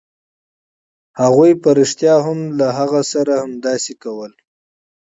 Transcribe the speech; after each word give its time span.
هغوی 1.21 1.51
په 1.61 1.69
رښتیا 1.79 2.15
هم 2.25 2.39
له 2.59 2.67
هغه 2.79 3.01
سره 3.13 3.33
همداسې 3.43 3.93
کول 4.03 4.31